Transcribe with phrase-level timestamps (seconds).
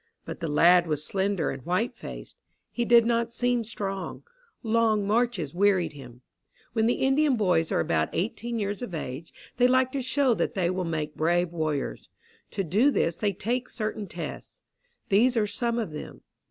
[0.25, 2.35] But the lad was slender and white faced.
[2.71, 4.23] He did not seem strong;
[4.63, 6.21] long marches wearied him.
[6.73, 10.55] When the Indian boys are about eighteen years of age, they like to show that
[10.55, 12.09] they will make brave warriors.
[12.49, 14.59] To do this they take certain tests.
[15.09, 16.21] These are some of them.